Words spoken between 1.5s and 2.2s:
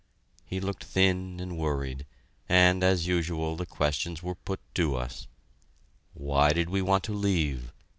worried,